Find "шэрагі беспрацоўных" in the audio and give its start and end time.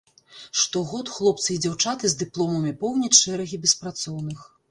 3.21-4.39